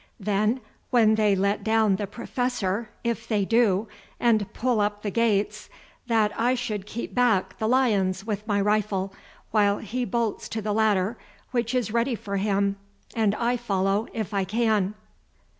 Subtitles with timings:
[0.19, 3.87] Then when they let down the Professor, if they do,
[4.19, 5.69] and pull up the gates,
[6.07, 9.13] that I should keep back the lions with my rifle
[9.51, 11.19] while he bolts to the ladder
[11.51, 12.77] which is ready for him,
[13.15, 14.95] and I follow if I can."